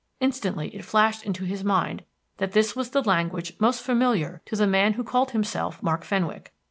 Instantly 0.19 0.75
it 0.75 0.83
flashed 0.83 1.21
into 1.21 1.45
his 1.45 1.63
mind 1.63 2.03
that 2.37 2.53
this 2.53 2.75
was 2.75 2.89
the 2.89 3.03
language 3.03 3.53
most 3.59 3.83
familiar 3.83 4.41
to 4.45 4.55
the 4.55 4.65
man 4.65 4.93
who 4.93 5.03
called 5.03 5.29
himself 5.29 5.83
Mark 5.83 6.03
Fenwick. 6.03 6.51